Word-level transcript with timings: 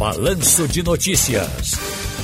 Balanço 0.00 0.66
de 0.66 0.82
Notícias. 0.82 1.76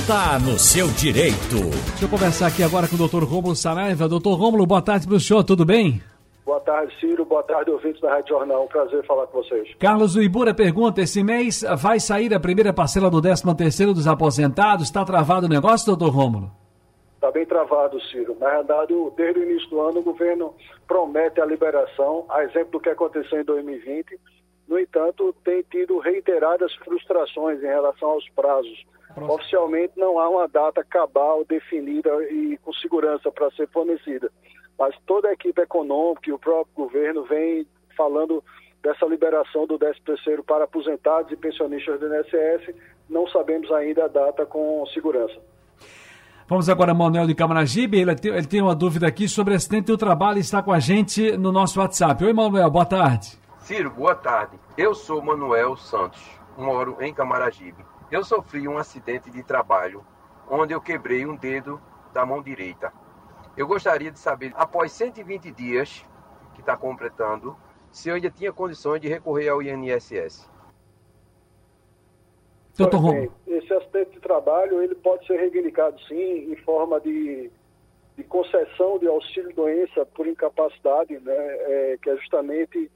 Tá 0.07 0.39
no 0.39 0.57
seu 0.57 0.87
direito. 0.87 1.61
Deixa 1.89 2.05
eu 2.05 2.09
conversar 2.09 2.47
aqui 2.47 2.63
agora 2.63 2.87
com 2.87 2.95
o 2.95 2.97
doutor 2.97 3.23
Rômulo 3.23 3.55
Saraiva. 3.55 4.09
Doutor 4.09 4.33
Rômulo, 4.33 4.65
boa 4.65 4.81
tarde 4.81 5.05
para 5.05 5.15
o 5.15 5.19
senhor, 5.19 5.43
tudo 5.43 5.63
bem? 5.63 6.01
Boa 6.43 6.59
tarde, 6.61 6.91
Ciro. 6.99 7.23
Boa 7.23 7.43
tarde, 7.43 7.69
ouvintes 7.69 8.01
da 8.01 8.09
Rádio 8.09 8.29
Jornal. 8.29 8.63
Um 8.63 8.67
prazer 8.67 9.05
falar 9.05 9.27
com 9.27 9.43
vocês. 9.43 9.75
Carlos 9.77 10.15
Uibura 10.15 10.55
pergunta: 10.55 11.03
esse 11.03 11.21
mês 11.21 11.63
vai 11.77 11.99
sair 11.99 12.33
a 12.33 12.39
primeira 12.39 12.73
parcela 12.73 13.11
do 13.11 13.21
13 13.21 13.43
terceiro 13.55 13.93
dos 13.93 14.07
aposentados? 14.07 14.85
Está 14.85 15.05
travado 15.05 15.45
o 15.45 15.49
negócio, 15.49 15.85
doutor 15.85 16.09
Rômulo? 16.09 16.49
Está 17.13 17.29
bem 17.29 17.45
travado, 17.45 18.01
Ciro. 18.09 18.35
Na 18.39 18.49
verdade, 18.49 18.95
desde 19.15 19.39
o 19.39 19.43
início 19.43 19.69
do 19.69 19.81
ano, 19.81 19.99
o 19.99 20.03
governo 20.03 20.51
promete 20.87 21.39
a 21.39 21.45
liberação, 21.45 22.25
a 22.27 22.43
exemplo 22.43 22.71
do 22.71 22.79
que 22.79 22.89
aconteceu 22.89 23.39
em 23.39 23.45
2020 23.45 24.17
no 24.67 24.77
entanto, 24.77 25.33
tem 25.43 25.63
tido 25.63 25.97
reiteradas 25.99 26.73
frustrações 26.75 27.63
em 27.63 27.67
relação 27.67 28.09
aos 28.09 28.27
prazos. 28.29 28.85
Oficialmente 29.15 29.93
não 29.95 30.19
há 30.19 30.29
uma 30.29 30.47
data 30.47 30.83
cabal 30.83 31.43
definida 31.45 32.09
e 32.29 32.57
com 32.57 32.73
segurança 32.73 33.31
para 33.31 33.49
ser 33.51 33.67
fornecida. 33.69 34.29
Mas 34.77 34.93
toda 35.07 35.29
a 35.29 35.33
equipe 35.33 35.59
econômica 35.61 36.29
e 36.29 36.33
o 36.33 36.37
próprio 36.37 36.73
governo 36.75 37.23
vem 37.23 37.65
falando 37.95 38.43
dessa 38.83 39.05
liberação 39.05 39.65
do 39.65 39.79
13º 39.79 40.43
para 40.45 40.65
aposentados 40.65 41.31
e 41.31 41.35
pensionistas 41.35 41.99
do 41.99 42.13
INSS. 42.13 42.75
Não 43.09 43.27
sabemos 43.27 43.71
ainda 43.71 44.05
a 44.05 44.07
data 44.07 44.45
com 44.45 44.85
segurança. 44.93 45.35
Vamos 46.47 46.69
agora 46.69 46.91
a 46.91 46.95
Manuel 46.95 47.25
de 47.25 47.33
Camaragibe. 47.33 47.99
Ele 47.99 48.15
tem, 48.15 48.31
ele 48.31 48.47
tem 48.47 48.61
uma 48.61 48.75
dúvida 48.75 49.07
aqui 49.07 49.27
sobre 49.27 49.55
acidente 49.55 49.87
do 49.87 49.97
trabalho 49.97 50.37
e 50.37 50.41
está 50.41 50.61
com 50.61 50.71
a 50.71 50.79
gente 50.79 51.35
no 51.37 51.51
nosso 51.51 51.79
WhatsApp. 51.79 52.23
Oi, 52.23 52.33
Manuel, 52.33 52.69
boa 52.69 52.85
tarde. 52.85 53.46
Ciro, 53.67 53.91
boa 53.91 54.15
tarde. 54.15 54.57
Eu 54.77 54.95
sou 54.95 55.21
Manuel 55.21 55.75
Santos, 55.75 56.25
moro 56.57 56.95
em 57.01 57.13
Camaragibe. 57.13 57.83
Eu 58.09 58.23
sofri 58.23 58.65
um 58.65 58.77
acidente 58.77 59.29
de 59.29 59.43
trabalho 59.43 60.05
onde 60.49 60.73
eu 60.73 60.79
quebrei 60.79 61.25
um 61.25 61.35
dedo 61.35 61.77
da 62.13 62.25
mão 62.25 62.41
direita. 62.41 62.93
Eu 63.57 63.67
gostaria 63.67 64.09
de 64.09 64.19
saber, 64.19 64.53
após 64.55 64.93
120 64.93 65.51
dias 65.51 66.05
que 66.53 66.61
está 66.61 66.77
completando, 66.77 67.57
se 67.91 68.07
eu 68.07 68.15
ainda 68.15 68.29
tinha 68.29 68.53
condições 68.53 69.01
de 69.01 69.09
recorrer 69.09 69.49
ao 69.49 69.61
INSS. 69.61 70.49
Doutor 72.77 73.11
bem, 73.11 73.29
esse 73.47 73.73
acidente 73.73 74.11
de 74.11 74.21
trabalho 74.21 74.81
ele 74.81 74.95
pode 74.95 75.27
ser 75.27 75.41
reivindicado 75.41 75.99
sim 76.03 76.53
em 76.53 76.55
forma 76.63 77.01
de, 77.01 77.51
de 78.15 78.23
concessão 78.23 78.97
de 78.97 79.09
auxílio 79.09 79.53
doença 79.53 80.05
por 80.05 80.25
incapacidade, 80.25 81.19
né, 81.19 81.35
é, 81.35 81.97
que 82.01 82.09
é 82.09 82.15
justamente 82.15 82.89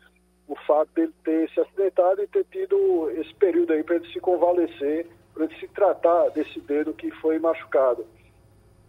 o 0.47 0.55
fato 0.67 0.89
dele 0.93 1.13
ter 1.23 1.49
se 1.51 1.59
acidentado 1.59 2.21
e 2.21 2.27
ter 2.27 2.45
tido 2.51 3.09
esse 3.11 3.33
período 3.35 3.73
aí 3.73 3.83
para 3.83 3.95
ele 3.95 4.11
se 4.11 4.19
convalescer, 4.19 5.07
para 5.33 5.45
ele 5.45 5.55
se 5.55 5.67
tratar 5.69 6.29
desse 6.29 6.59
dedo 6.61 6.93
que 6.93 7.09
foi 7.11 7.39
machucado. 7.39 8.05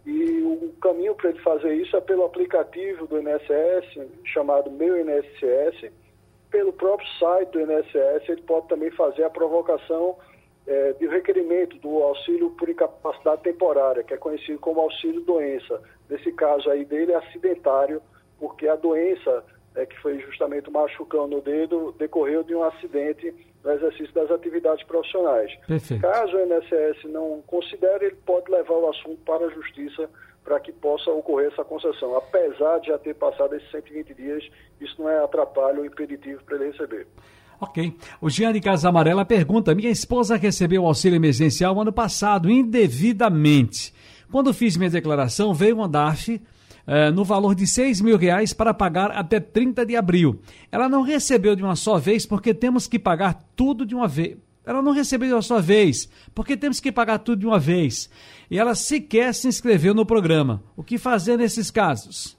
E 0.05 0.41
o 0.41 0.73
caminho 0.81 1.15
para 1.15 1.29
ele 1.29 1.39
fazer 1.39 1.73
isso 1.75 1.95
é 1.95 2.01
pelo 2.01 2.25
aplicativo 2.25 3.07
do 3.07 3.17
INSS, 3.19 4.09
chamado 4.25 4.69
Meu 4.69 4.99
INSS. 4.99 5.91
Pelo 6.51 6.73
próprio 6.73 7.07
site 7.17 7.49
do 7.51 7.61
INSS, 7.61 8.29
ele 8.29 8.41
pode 8.41 8.67
também 8.67 8.91
fazer 8.91 9.23
a 9.23 9.29
provocação 9.29 10.17
é, 10.67 10.93
de 10.93 11.07
requerimento 11.07 11.77
do 11.77 12.03
auxílio 12.03 12.51
por 12.51 12.69
incapacidade 12.69 13.41
temporária, 13.43 14.03
que 14.03 14.13
é 14.13 14.17
conhecido 14.17 14.59
como 14.59 14.81
auxílio 14.81 15.21
doença. 15.21 15.81
Nesse 16.09 16.31
caso 16.33 16.69
aí 16.69 16.83
dele 16.85 17.13
é 17.13 17.15
acidentário, 17.15 18.01
porque 18.37 18.67
a 18.67 18.75
doença 18.75 19.43
é, 19.75 19.85
que 19.85 19.97
foi 19.99 20.19
justamente 20.19 20.69
o 20.69 20.71
machucão 20.71 21.27
no 21.27 21.41
dedo, 21.41 21.93
decorreu 21.97 22.43
de 22.43 22.55
um 22.55 22.63
acidente 22.63 23.33
no 23.63 23.71
exercício 23.71 24.13
das 24.13 24.29
atividades 24.29 24.85
profissionais. 24.85 25.51
Perfeito. 25.67 26.01
Caso 26.01 26.35
o 26.35 26.39
INSS 26.39 27.11
não 27.11 27.41
considere, 27.47 28.05
ele 28.05 28.17
pode 28.25 28.51
levar 28.51 28.75
o 28.75 28.89
assunto 28.89 29.17
para 29.25 29.45
a 29.45 29.49
Justiça 29.49 30.09
para 30.43 30.59
que 30.59 30.71
possa 30.73 31.09
ocorrer 31.09 31.51
essa 31.51 31.63
concessão. 31.63 32.15
Apesar 32.17 32.79
de 32.79 32.87
já 32.87 32.97
ter 32.97 33.15
passado 33.15 33.55
esses 33.55 33.71
120 33.71 34.13
dias, 34.13 34.43
isso 34.81 34.95
não 34.99 35.09
é 35.09 35.23
atrapalho 35.23 35.79
ou 35.79 35.85
impeditivo 35.85 36.43
para 36.43 36.57
ele 36.57 36.71
receber. 36.71 37.07
Ok. 37.61 37.95
O 38.19 38.29
Jean 38.29 38.51
de 38.51 38.59
Casa 38.59 38.89
Amarela 38.89 39.23
pergunta: 39.23 39.73
Minha 39.73 39.89
esposa 39.89 40.35
recebeu 40.35 40.83
o 40.83 40.85
auxílio 40.85 41.15
emergencial 41.15 41.79
ano 41.79 41.93
passado, 41.93 42.49
indevidamente. 42.49 43.93
Quando 44.29 44.53
fiz 44.53 44.75
minha 44.75 44.89
declaração, 44.89 45.53
veio 45.53 45.79
um 45.79 45.87
DAF 45.87 46.41
uh, 46.87 47.11
no 47.13 47.23
valor 47.23 47.55
de 47.55 47.67
6 47.67 48.01
mil 48.01 48.17
reais 48.17 48.53
para 48.53 48.73
pagar 48.73 49.11
até 49.11 49.39
30 49.39 49.85
de 49.85 49.95
abril. 49.95 50.39
Ela 50.71 50.87
não 50.89 51.01
recebeu 51.01 51.55
de 51.55 51.63
uma 51.63 51.75
só 51.75 51.97
vez 51.97 52.25
porque 52.25 52.53
temos 52.53 52.87
que 52.87 52.99
pagar 52.99 53.41
tudo 53.55 53.85
de 53.85 53.95
uma 53.95 54.07
vez. 54.07 54.37
Ela 54.65 54.81
não 54.81 54.93
recebeu 54.93 55.27
de 55.27 55.33
uma 55.33 55.41
só 55.41 55.59
vez, 55.59 56.09
porque 56.33 56.55
temos 56.55 56.79
que 56.79 56.91
pagar 56.91 57.19
tudo 57.19 57.39
de 57.39 57.45
uma 57.45 57.59
vez. 57.59 58.09
E 58.49 58.57
ela 58.57 58.75
sequer 58.75 59.33
se 59.33 59.47
inscreveu 59.47 59.93
no 59.93 60.05
programa. 60.05 60.63
O 60.77 60.83
que 60.83 60.97
fazer 60.97 61.37
nesses 61.37 61.69
casos? 61.69 62.37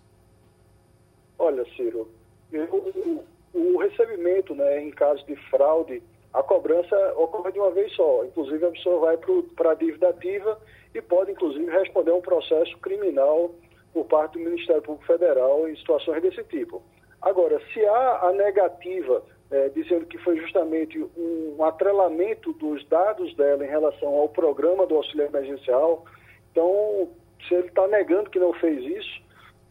Olha, 1.38 1.64
Ciro, 1.76 2.08
o, 2.50 3.18
o, 3.58 3.74
o 3.74 3.78
recebimento, 3.78 4.54
né, 4.54 4.82
em 4.82 4.90
caso 4.90 5.24
de 5.26 5.36
fraude, 5.50 6.02
a 6.32 6.42
cobrança 6.42 6.96
ocorre 7.16 7.52
de 7.52 7.58
uma 7.58 7.70
vez 7.70 7.92
só. 7.94 8.24
Inclusive, 8.24 8.64
a 8.64 8.70
pessoa 8.70 9.00
vai 9.00 9.18
para 9.54 9.72
a 9.72 9.74
dívida 9.74 10.08
ativa 10.08 10.58
e 10.94 11.02
pode, 11.02 11.30
inclusive, 11.30 11.70
responder 11.70 12.12
a 12.12 12.14
um 12.14 12.22
processo 12.22 12.76
criminal 12.78 13.54
por 13.94 14.04
parte 14.06 14.32
do 14.32 14.40
Ministério 14.40 14.82
Público 14.82 15.06
Federal 15.06 15.68
em 15.68 15.76
situações 15.76 16.20
desse 16.20 16.42
tipo. 16.44 16.82
Agora, 17.22 17.58
se 17.72 17.82
há 17.86 18.26
a 18.26 18.32
negativa, 18.32 19.22
é, 19.50 19.68
dizendo 19.70 20.04
que 20.04 20.18
foi 20.18 20.36
justamente 20.36 20.98
um, 21.16 21.64
atrelamento 21.64 22.52
dos 22.54 22.84
dados 22.88 23.34
dela 23.36 23.64
em 23.64 23.68
relação 23.68 24.08
ao 24.08 24.28
programa 24.28 24.86
do 24.86 24.96
auxílio 24.96 25.24
emergencial, 25.24 26.04
então, 26.50 27.08
se 27.48 27.54
ele 27.54 27.68
está 27.68 27.86
negando 27.88 28.28
que 28.28 28.38
não 28.38 28.52
fez 28.54 28.84
isso, 28.84 29.22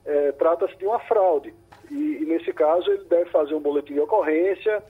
é, 0.06 0.32
trata-se 0.32 0.76
de 0.78 0.86
uma 0.86 1.00
fraude. 1.02 1.54
E, 1.92 2.20
e, 2.22 2.26
nesse 2.26 2.52
caso, 2.54 2.90
ele 2.90 3.04
deve 3.04 3.30
fazer 3.30 3.54
um 3.54 3.60
boletim 3.60 3.94
de 3.94 4.00
ocorrência 4.00 4.82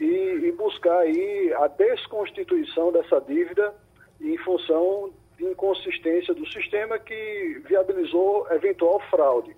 e, 0.00 0.04
e 0.04 0.52
buscar 0.52 1.00
aí 1.00 1.54
a 1.58 1.68
desconstituição 1.68 2.90
dessa 2.90 3.20
dívida 3.20 3.74
em 4.20 4.36
função 4.38 5.12
de 5.38 5.44
inconsistência 5.44 6.34
do 6.34 6.46
sistema 6.48 6.98
que 6.98 7.62
viabilizou 7.66 8.46
eventual 8.50 9.00
fraude. 9.10 9.54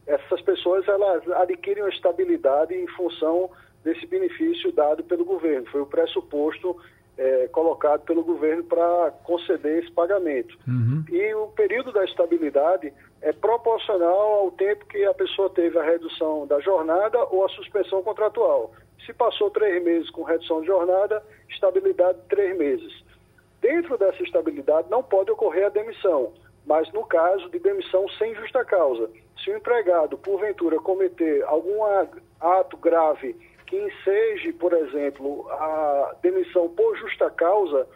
essas 0.06 0.42
pessoas 0.42 0.88
elas 0.88 1.30
adquirem 1.32 1.84
uma 1.84 1.90
estabilidade 1.90 2.74
em 2.74 2.88
função 2.88 3.50
desse 3.84 4.06
benefício 4.06 4.72
dado 4.72 5.04
pelo 5.04 5.26
governo. 5.26 5.66
Foi 5.68 5.82
o 5.82 5.86
pressuposto 5.86 6.78
é, 7.18 7.48
colocado 7.48 8.02
pelo 8.02 8.24
governo 8.24 8.64
para 8.64 9.12
conceder 9.24 9.84
esse 9.84 9.92
pagamento. 9.92 10.58
Uhum. 10.68 11.06
E 11.10 11.34
o 11.36 11.48
período 11.48 11.92
da 11.92 12.04
estabilidade 12.04 12.94
é 13.24 13.32
proporcional 13.32 14.34
ao 14.34 14.52
tempo 14.52 14.86
que 14.86 15.04
a 15.06 15.14
pessoa 15.14 15.50
teve 15.50 15.80
a 15.80 15.84
redução 15.84 16.46
da 16.46 16.60
jornada 16.60 17.24
ou 17.32 17.46
a 17.46 17.50
suspensão 17.50 18.04
contratual. 18.04 18.72
Se 19.06 19.14
passou 19.14 19.50
três 19.50 19.82
meses 19.82 20.10
com 20.10 20.24
redução 20.24 20.60
de 20.60 20.68
jornada, 20.68 21.24
estabilidade 21.50 22.20
de 22.20 22.28
três 22.28 22.58
meses. 22.58 23.04
Dentro 23.62 23.98
dessa 23.98 24.22
estabilidade 24.22 24.90
não 24.92 25.02
pode 25.02 25.32
ocorrer 25.32 25.68
a 25.68 25.70
demissão, 25.70 26.34
mas 26.66 26.92
no 26.92 27.06
caso 27.06 27.50
de 27.50 27.60
demissão 27.60 28.06
sem 28.20 28.36
justa 28.36 28.66
causa, 28.66 29.10
se 29.42 29.50
o 29.50 29.56
empregado, 29.56 30.18
porventura, 30.18 30.78
cometer 30.80 31.44
algum 31.46 31.80
ato 32.42 32.76
grave 32.76 33.34
que 33.66 33.78
enseje, 33.78 34.52
por 34.52 34.74
exemplo, 34.74 35.50
a 35.50 36.14
demissão 36.22 36.68
por 36.68 36.98
justa 36.98 37.30
causa, 37.30 37.88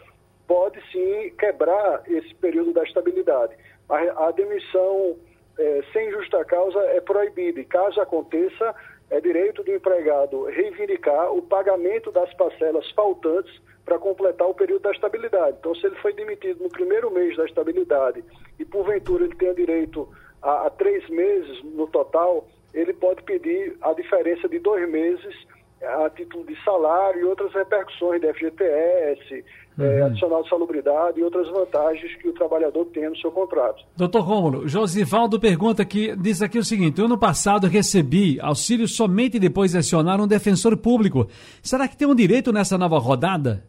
pode 0.48 0.82
sim 0.90 1.34
quebrar 1.38 2.02
esse 2.08 2.34
período 2.36 2.72
da 2.72 2.84
estabilidade. 2.84 3.58
A, 3.90 4.28
a 4.28 4.32
demissão 4.32 5.16
é, 5.58 5.82
sem 5.94 6.12
justa 6.12 6.44
causa 6.46 6.80
é 6.80 7.02
proibida 7.02 7.60
e, 7.60 7.66
caso 7.66 8.00
aconteça, 8.02 8.76
é 9.10 9.22
direito 9.22 9.64
do 9.64 9.74
empregado 9.74 10.44
reivindicar 10.46 11.32
o 11.32 11.42
pagamento 11.42 12.12
das 12.12 12.34
parcelas 12.34 12.90
faltantes 12.92 13.62
para 13.86 13.98
completar 13.98 14.48
o 14.48 14.54
período 14.54 14.82
da 14.82 14.92
estabilidade. 14.92 15.58
Então, 15.60 15.74
se 15.74 15.86
ele 15.88 15.96
foi 15.96 16.12
demitido 16.14 16.62
no 16.62 16.70
primeiro 16.70 17.10
mês 17.10 17.38
da 17.38 17.46
estabilidade 17.46 18.24
e, 18.60 18.66
porventura, 18.66 19.24
ele 19.24 19.36
tenha 19.36 19.54
direito 19.54 20.08
a, 20.42 20.68
a 20.68 20.70
três 20.70 21.08
meses 21.10 21.64
no 21.64 21.88
total, 21.88 22.46
ele 22.74 22.94
pode 22.94 23.24
pedir 23.24 23.78
a 23.82 23.94
diferença 23.94 24.50
de 24.50 24.60
dois 24.60 24.88
meses 24.90 25.34
a 25.82 26.10
título 26.10 26.44
de 26.46 26.62
salário 26.64 27.22
e 27.22 27.24
outras 27.24 27.54
repercussões 27.54 28.22
da 28.22 28.34
FGTS. 28.34 29.46
É, 29.80 30.02
adicional 30.02 30.44
de 30.44 30.50
salubridade 30.50 31.20
e 31.20 31.24
outras 31.24 31.48
vantagens 31.50 32.16
que 32.16 32.28
o 32.28 32.34
trabalhador 32.34 32.86
tem 32.86 33.10
no 33.10 33.18
seu 33.18 33.32
contrato. 33.32 33.84
Doutor 33.96 34.22
Rômulo, 34.22 34.68
Josivaldo 34.68 35.40
pergunta 35.40 35.82
aqui, 35.82 36.16
diz 36.16 36.42
aqui 36.42 36.58
o 36.58 36.64
seguinte, 36.64 37.02
ano 37.02 37.18
passado 37.18 37.68
recebi 37.68 38.40
auxílio 38.42 38.88
somente 38.88 39.40
depois 39.40 39.72
de 39.72 39.78
acionar 39.78 40.20
um 40.20 40.28
defensor 40.28 40.76
público. 40.78 41.28
Será 41.62 41.88
que 41.88 41.98
tem 41.98 42.08
um 42.08 42.16
direito 42.16 42.52
nessa 42.52 42.78
nova 42.78 42.98
rodada? 42.98 43.64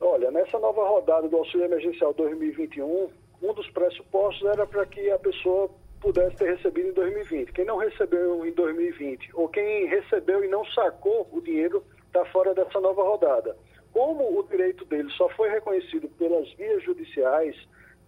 Olha, 0.00 0.30
nessa 0.30 0.58
nova 0.58 0.86
rodada 0.88 1.28
do 1.28 1.36
auxílio 1.36 1.66
emergencial 1.66 2.14
2021, 2.14 3.08
um 3.42 3.54
dos 3.54 3.68
pressupostos 3.70 4.46
era 4.46 4.66
para 4.66 4.86
que 4.86 5.10
a 5.10 5.18
pessoa 5.18 5.70
pudesse 6.00 6.36
ter 6.36 6.56
recebido 6.56 6.88
em 6.88 6.92
2020. 6.92 7.52
Quem 7.52 7.64
não 7.64 7.76
recebeu 7.76 8.44
em 8.46 8.52
2020 8.52 9.30
ou 9.34 9.48
quem 9.48 9.86
recebeu 9.86 10.44
e 10.44 10.48
não 10.48 10.64
sacou 10.66 11.28
o 11.30 11.40
dinheiro 11.40 11.82
está 12.06 12.24
fora 12.26 12.54
dessa 12.54 12.80
nova 12.80 13.02
rodada. 13.02 13.56
Como 13.92 14.38
o 14.38 14.42
direito 14.70 14.84
dele 14.84 15.10
só 15.10 15.28
foi 15.30 15.48
reconhecido 15.50 16.08
pelas 16.10 16.50
vias 16.54 16.82
judiciais, 16.82 17.56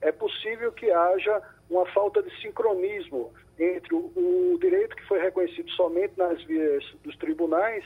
é 0.00 0.12
possível 0.12 0.72
que 0.72 0.90
haja 0.90 1.42
uma 1.68 1.86
falta 1.86 2.22
de 2.22 2.30
sincronismo 2.40 3.32
entre 3.58 3.94
o, 3.94 4.58
direito 4.60 4.96
que 4.96 5.06
foi 5.06 5.20
reconhecido 5.20 5.70
somente 5.70 6.14
nas 6.16 6.42
vias 6.44 6.84
dos 7.04 7.16
tribunais 7.16 7.84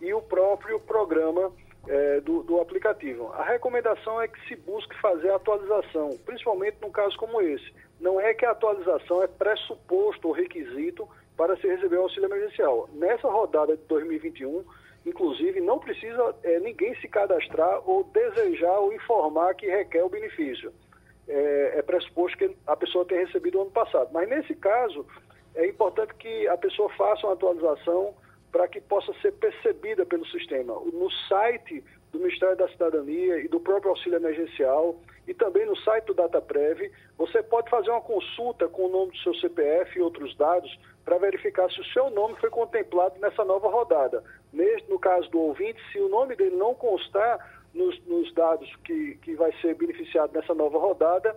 e 0.00 0.12
o 0.12 0.20
próprio 0.20 0.78
programa 0.80 1.52
é, 1.88 2.20
do, 2.20 2.42
do, 2.42 2.60
aplicativo. 2.60 3.32
A 3.32 3.44
recomendação 3.44 4.20
é 4.20 4.28
que 4.28 4.40
se 4.48 4.56
busque 4.56 4.94
fazer 5.00 5.30
a 5.30 5.36
atualização, 5.36 6.18
principalmente 6.24 6.78
num 6.82 6.90
caso 6.90 7.16
como 7.16 7.40
esse. 7.40 7.72
Não 8.00 8.20
é 8.20 8.34
que 8.34 8.44
a 8.44 8.50
atualização 8.50 9.22
é 9.22 9.26
pressuposto 9.26 10.28
ou 10.28 10.34
requisito 10.34 11.08
para 11.36 11.56
se 11.56 11.66
receber 11.66 11.96
o 11.96 12.02
auxílio 12.02 12.26
emergencial. 12.26 12.88
Nessa 12.92 13.28
rodada 13.28 13.76
de 13.76 13.82
2021, 13.84 14.64
inclusive, 15.06 15.60
não 15.60 15.78
precisa 15.78 16.34
é, 16.42 16.58
ninguém 16.60 16.94
se 16.96 17.08
cadastrar 17.08 17.88
ou 17.88 18.04
desejar 18.04 18.78
ou 18.78 18.92
informar 18.92 19.54
que 19.54 19.66
requer 19.66 20.02
o 20.02 20.08
benefício. 20.08 20.72
É, 21.28 21.78
é 21.78 21.82
pressuposto 21.82 22.36
que 22.36 22.56
a 22.66 22.76
pessoa 22.76 23.04
tenha 23.04 23.24
recebido 23.24 23.58
o 23.58 23.62
ano 23.62 23.70
passado. 23.70 24.10
Mas 24.12 24.28
nesse 24.28 24.54
caso, 24.54 25.06
é 25.54 25.66
importante 25.66 26.14
que 26.14 26.46
a 26.48 26.56
pessoa 26.56 26.88
faça 26.90 27.26
uma 27.26 27.32
atualização 27.32 28.14
para 28.56 28.68
que 28.68 28.80
possa 28.80 29.12
ser 29.20 29.32
percebida 29.32 30.06
pelo 30.06 30.24
sistema. 30.28 30.72
No 30.90 31.10
site 31.28 31.84
do 32.10 32.18
Ministério 32.18 32.56
da 32.56 32.66
Cidadania 32.68 33.38
e 33.38 33.48
do 33.48 33.60
próprio 33.60 33.90
auxílio 33.90 34.16
emergencial 34.16 34.96
e 35.28 35.34
também 35.34 35.66
no 35.66 35.76
site 35.76 36.06
do 36.06 36.14
DataPrev, 36.14 36.90
você 37.18 37.42
pode 37.42 37.68
fazer 37.68 37.90
uma 37.90 38.00
consulta 38.00 38.66
com 38.66 38.86
o 38.86 38.88
nome 38.88 39.12
do 39.12 39.18
seu 39.18 39.34
CPF 39.34 39.98
e 39.98 40.00
outros 40.00 40.34
dados 40.38 40.74
para 41.04 41.18
verificar 41.18 41.70
se 41.70 41.78
o 41.82 41.84
seu 41.92 42.08
nome 42.08 42.34
foi 42.40 42.48
contemplado 42.48 43.20
nessa 43.20 43.44
nova 43.44 43.68
rodada. 43.68 44.24
no 44.88 44.98
caso 44.98 45.28
do 45.28 45.38
ouvinte, 45.38 45.78
se 45.92 45.98
o 45.98 46.08
nome 46.08 46.34
dele 46.34 46.56
não 46.56 46.74
constar 46.74 47.60
nos, 47.74 48.02
nos 48.06 48.32
dados 48.32 48.74
que, 48.86 49.18
que 49.20 49.34
vai 49.34 49.52
ser 49.60 49.74
beneficiado 49.74 50.32
nessa 50.32 50.54
nova 50.54 50.78
rodada, 50.78 51.36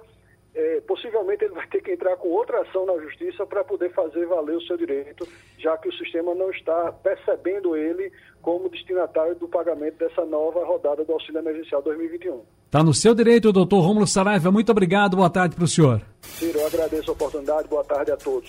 é, 0.55 0.81
possivelmente 0.81 1.43
ele 1.43 1.53
vai 1.53 1.67
ter 1.67 1.81
que 1.81 1.91
entrar 1.91 2.15
com 2.17 2.29
outra 2.29 2.61
ação 2.61 2.85
na 2.85 2.97
justiça 2.97 3.45
para 3.45 3.63
poder 3.63 3.91
fazer 3.93 4.25
valer 4.25 4.55
o 4.55 4.61
seu 4.61 4.77
direito, 4.77 5.27
já 5.57 5.77
que 5.77 5.89
o 5.89 5.93
sistema 5.93 6.33
não 6.33 6.49
está 6.51 6.91
percebendo 6.91 7.75
ele 7.75 8.11
como 8.41 8.69
destinatário 8.69 9.35
do 9.35 9.47
pagamento 9.47 9.97
dessa 9.97 10.25
nova 10.25 10.65
rodada 10.65 11.03
do 11.03 11.13
auxílio 11.13 11.39
emergencial 11.39 11.81
2021. 11.81 12.41
Está 12.69 12.83
no 12.83 12.93
seu 12.93 13.15
direito, 13.15 13.51
doutor 13.51 13.81
Rômulo 13.81 14.05
Saraiva. 14.05 14.51
Muito 14.51 14.71
obrigado. 14.71 15.17
Boa 15.17 15.29
tarde 15.29 15.55
para 15.55 15.65
o 15.65 15.67
senhor. 15.67 16.01
Ciro, 16.21 16.59
eu 16.59 16.67
agradeço 16.67 17.09
a 17.09 17.13
oportunidade. 17.13 17.67
Boa 17.67 17.83
tarde 17.83 18.11
a 18.11 18.17
todos. 18.17 18.47